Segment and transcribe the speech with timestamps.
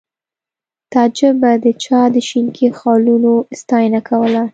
[0.93, 4.43] تعجب به د چا د شینکي خالونو ستاینه کوله